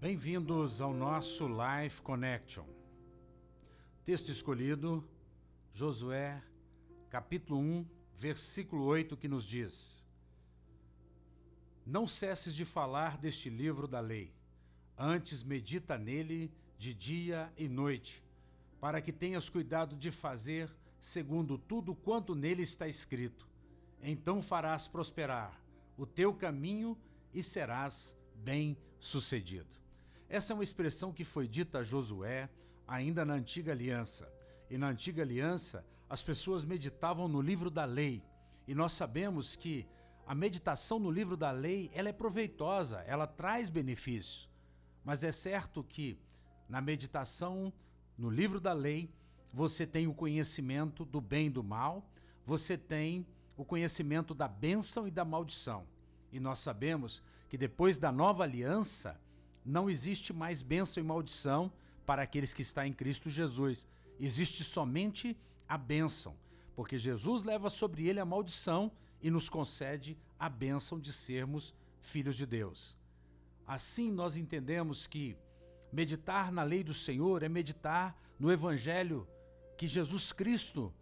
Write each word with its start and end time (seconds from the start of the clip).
Bem-vindos 0.00 0.80
ao 0.80 0.94
nosso 0.94 1.46
Life 1.46 2.00
Connection. 2.00 2.64
Texto 4.02 4.30
escolhido, 4.30 5.06
Josué, 5.74 6.42
capítulo 7.10 7.60
1, 7.60 7.86
versículo 8.16 8.84
8, 8.84 9.14
que 9.14 9.28
nos 9.28 9.44
diz: 9.44 10.02
Não 11.84 12.08
cesses 12.08 12.54
de 12.54 12.64
falar 12.64 13.18
deste 13.18 13.50
livro 13.50 13.86
da 13.86 14.00
lei, 14.00 14.32
antes 14.96 15.42
medita 15.42 15.98
nele 15.98 16.50
de 16.78 16.94
dia 16.94 17.52
e 17.54 17.68
noite, 17.68 18.24
para 18.80 19.02
que 19.02 19.12
tenhas 19.12 19.50
cuidado 19.50 19.94
de 19.94 20.10
fazer 20.10 20.74
segundo 20.98 21.58
tudo 21.58 21.94
quanto 21.94 22.34
nele 22.34 22.62
está 22.62 22.88
escrito. 22.88 23.46
Então 24.02 24.40
farás 24.40 24.88
prosperar 24.88 25.60
o 25.94 26.06
teu 26.06 26.32
caminho 26.32 26.96
e 27.34 27.42
serás 27.42 28.16
bem-sucedido. 28.34 29.78
Essa 30.30 30.52
é 30.52 30.54
uma 30.54 30.62
expressão 30.62 31.12
que 31.12 31.24
foi 31.24 31.48
dita 31.48 31.80
a 31.80 31.82
Josué 31.82 32.48
ainda 32.86 33.24
na 33.24 33.34
antiga 33.34 33.72
aliança. 33.72 34.32
E 34.70 34.78
na 34.78 34.88
antiga 34.90 35.22
aliança, 35.22 35.84
as 36.08 36.22
pessoas 36.22 36.64
meditavam 36.64 37.26
no 37.26 37.40
livro 37.40 37.68
da 37.68 37.84
lei. 37.84 38.22
E 38.64 38.72
nós 38.72 38.92
sabemos 38.92 39.56
que 39.56 39.84
a 40.24 40.32
meditação 40.32 41.00
no 41.00 41.10
livro 41.10 41.36
da 41.36 41.50
lei, 41.50 41.90
ela 41.92 42.08
é 42.08 42.12
proveitosa, 42.12 43.00
ela 43.08 43.26
traz 43.26 43.68
benefícios. 43.68 44.48
Mas 45.04 45.24
é 45.24 45.32
certo 45.32 45.82
que 45.82 46.16
na 46.68 46.80
meditação 46.80 47.72
no 48.16 48.30
livro 48.30 48.60
da 48.60 48.72
lei, 48.72 49.10
você 49.52 49.84
tem 49.84 50.06
o 50.06 50.14
conhecimento 50.14 51.04
do 51.04 51.20
bem 51.20 51.48
e 51.48 51.50
do 51.50 51.64
mal, 51.64 52.08
você 52.46 52.78
tem 52.78 53.26
o 53.56 53.64
conhecimento 53.64 54.32
da 54.32 54.46
bênção 54.46 55.08
e 55.08 55.10
da 55.10 55.24
maldição. 55.24 55.84
E 56.30 56.38
nós 56.38 56.60
sabemos 56.60 57.20
que 57.48 57.58
depois 57.58 57.98
da 57.98 58.12
nova 58.12 58.44
aliança, 58.44 59.20
não 59.64 59.90
existe 59.90 60.32
mais 60.32 60.62
bênção 60.62 61.02
e 61.02 61.06
maldição 61.06 61.72
para 62.06 62.22
aqueles 62.22 62.52
que 62.52 62.62
estão 62.62 62.84
em 62.84 62.92
Cristo 62.92 63.30
Jesus. 63.30 63.86
Existe 64.18 64.64
somente 64.64 65.36
a 65.68 65.78
bênção, 65.78 66.36
porque 66.74 66.98
Jesus 66.98 67.44
leva 67.44 67.70
sobre 67.70 68.08
ele 68.08 68.20
a 68.20 68.24
maldição 68.24 68.90
e 69.22 69.30
nos 69.30 69.48
concede 69.48 70.16
a 70.38 70.48
bênção 70.48 70.98
de 70.98 71.12
sermos 71.12 71.74
filhos 72.00 72.36
de 72.36 72.46
Deus. 72.46 72.98
Assim 73.66 74.10
nós 74.10 74.36
entendemos 74.36 75.06
que 75.06 75.36
meditar 75.92 76.50
na 76.50 76.62
lei 76.62 76.82
do 76.82 76.94
Senhor 76.94 77.42
é 77.42 77.48
meditar 77.48 78.16
no 78.38 78.50
evangelho 78.50 79.28
que 79.76 79.86
Jesus 79.86 80.32
Cristo 80.32 80.92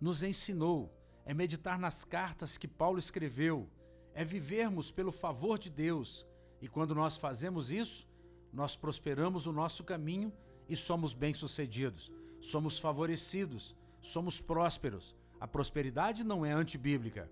nos 0.00 0.22
ensinou, 0.22 0.92
é 1.24 1.32
meditar 1.32 1.78
nas 1.78 2.04
cartas 2.04 2.58
que 2.58 2.68
Paulo 2.68 2.98
escreveu, 2.98 3.68
é 4.12 4.24
vivermos 4.24 4.90
pelo 4.90 5.12
favor 5.12 5.58
de 5.58 5.70
Deus, 5.70 6.26
e 6.60 6.68
quando 6.68 6.94
nós 6.94 7.16
fazemos 7.16 7.70
isso, 7.70 8.06
nós 8.52 8.76
prosperamos 8.76 9.46
o 9.46 9.52
nosso 9.52 9.84
caminho 9.84 10.32
e 10.68 10.76
somos 10.76 11.14
bem-sucedidos, 11.14 12.12
somos 12.40 12.78
favorecidos, 12.78 13.74
somos 14.00 14.40
prósperos. 14.40 15.14
A 15.40 15.46
prosperidade 15.46 16.22
não 16.22 16.44
é 16.44 16.52
antibíblica. 16.52 17.30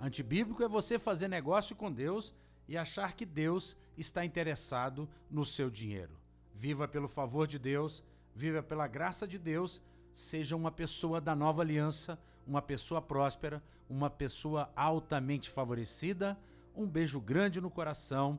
Antibíblico 0.00 0.62
é 0.62 0.68
você 0.68 0.98
fazer 0.98 1.28
negócio 1.28 1.74
com 1.74 1.90
Deus 1.90 2.34
e 2.68 2.76
achar 2.76 3.14
que 3.14 3.26
Deus 3.26 3.76
está 3.96 4.24
interessado 4.24 5.08
no 5.30 5.44
seu 5.44 5.70
dinheiro. 5.70 6.16
Viva 6.54 6.86
pelo 6.86 7.08
favor 7.08 7.46
de 7.46 7.58
Deus, 7.58 8.04
viva 8.34 8.62
pela 8.62 8.86
graça 8.86 9.26
de 9.26 9.38
Deus, 9.38 9.80
seja 10.12 10.54
uma 10.54 10.70
pessoa 10.70 11.20
da 11.20 11.34
nova 11.34 11.62
aliança, 11.62 12.18
uma 12.46 12.62
pessoa 12.62 13.02
próspera, 13.02 13.62
uma 13.88 14.10
pessoa 14.10 14.70
altamente 14.76 15.50
favorecida. 15.50 16.38
Um 16.76 16.86
beijo 16.86 17.20
grande 17.20 17.60
no 17.60 17.70
coração. 17.70 18.38